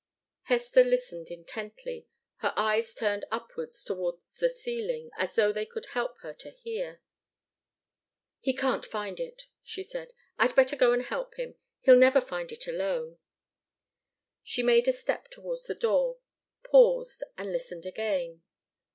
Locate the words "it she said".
9.19-10.13